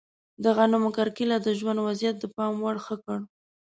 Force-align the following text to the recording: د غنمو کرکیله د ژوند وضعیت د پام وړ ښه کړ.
د 0.43 0.45
غنمو 0.57 0.89
کرکیله 0.97 1.37
د 1.41 1.47
ژوند 1.59 1.79
وضعیت 1.87 2.15
د 2.19 2.25
پام 2.35 2.53
وړ 2.63 2.75
ښه 2.85 2.95
کړ. 3.03 3.19